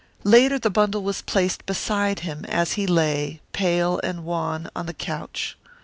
[0.23, 4.95] Later the bundle was placed beside him as he lay, pale and wan, on the
[4.95, 5.55] couch.